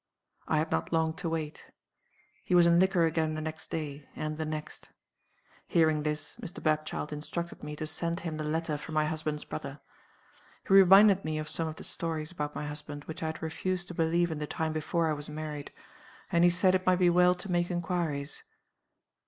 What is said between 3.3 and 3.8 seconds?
the next